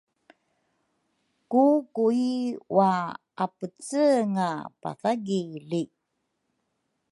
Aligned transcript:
ka 1.51 1.65
Kui 1.93 2.25
wa-apece-nga 2.75 4.47
pathagili. 4.81 5.83